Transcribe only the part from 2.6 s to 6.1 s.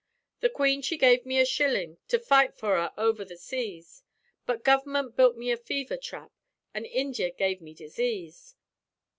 'er over the seas; But guv'ment built me a fever